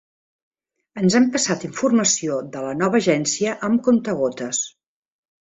Ens 1.01 1.17
han 1.19 1.27
passat 1.35 1.65
informació 1.69 2.39
de 2.57 2.65
la 2.69 2.73
nova 2.81 3.01
agència 3.03 3.55
amb 3.69 3.85
comptagotes. 3.91 4.65